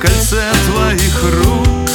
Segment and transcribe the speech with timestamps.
[0.00, 1.88] кольце твоих рук.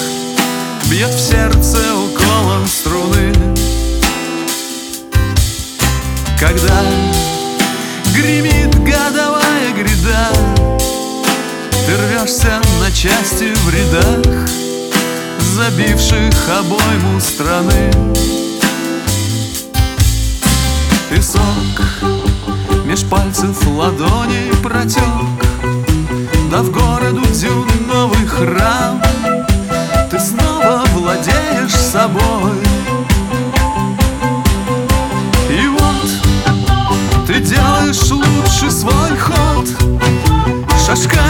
[0.90, 3.34] Бьет в сердце уколом струны.
[6.40, 6.84] Когда
[8.14, 10.30] гремит годовая гряда
[11.72, 14.50] Ты рвешься на части в рядах
[15.56, 17.92] Забивших обойму страны.
[21.10, 21.82] Песок
[22.86, 25.45] меж пальцев ладоней протек
[26.56, 29.02] Да в городу дюн новый храм
[30.10, 32.54] Ты снова владеешь собой.
[35.50, 39.68] И вот ты делаешь лучший свой ход
[40.86, 41.25] Шажками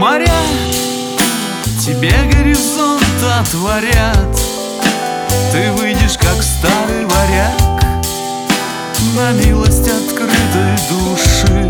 [0.00, 0.32] Моря.
[1.78, 3.02] Тебе горизонт
[3.38, 4.34] отворят.
[5.52, 7.82] Ты выйдешь, как старый варяг.
[9.14, 11.68] На милость открытой души.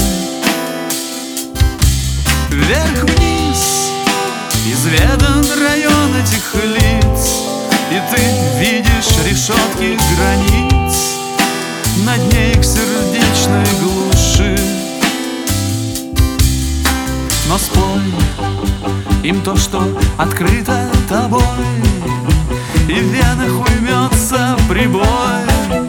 [2.51, 3.91] Вверх-вниз
[4.65, 7.43] Изведан район этих лиц.
[7.91, 8.23] И ты
[8.61, 11.17] видишь решетки границ.
[12.05, 12.50] На дне
[19.23, 19.83] им то, что
[20.19, 21.43] открыто тобой.
[22.89, 25.80] И в венах уймется прибой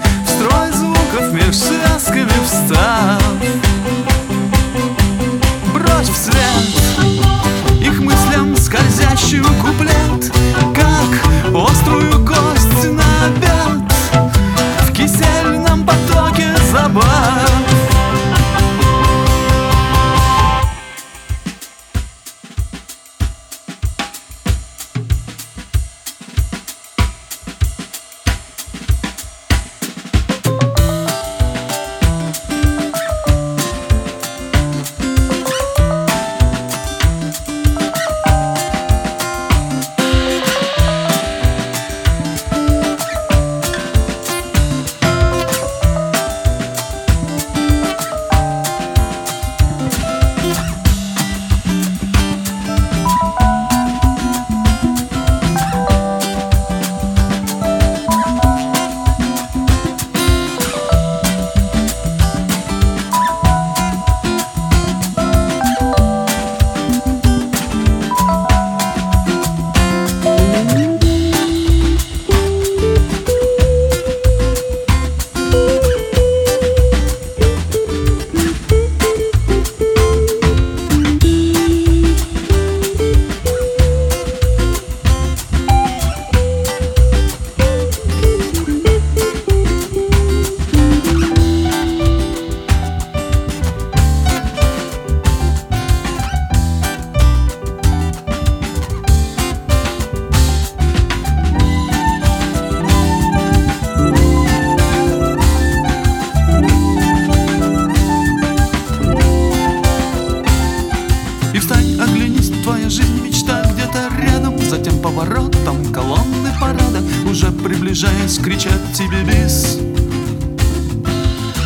[111.61, 113.63] встань, оглянись, твоя жизнь мечта.
[113.73, 117.01] Где-то рядом Затем поворотом колонны парада.
[117.29, 119.77] Уже приближаясь, кричат тебе бис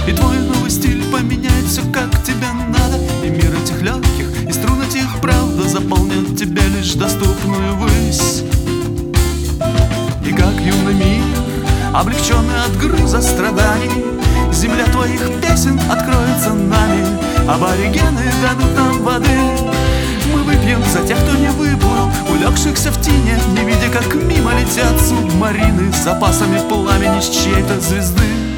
[0.08, 2.98] И твой новый стиль поменяет все, как тебе надо.
[3.24, 8.44] И мир этих легких, и струн этих правда Заполнят тебе лишь доступную высь.
[10.28, 11.24] И как юный мир,
[11.94, 14.16] облегченный от груза страданий
[14.52, 17.04] Земля твоих песен откроется нами.
[17.48, 19.75] Аборигены дадут нам воды.
[20.36, 25.00] Мы выпьем за тех, кто не выплыл Улегшихся в тине, не видя, как мимо летят
[25.00, 28.55] субмарины С запасами пламени с чьей-то звезды